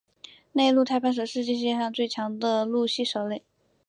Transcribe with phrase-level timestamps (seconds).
[0.53, 3.43] 内陆太攀蛇是世界毒性最强的陆栖蛇类。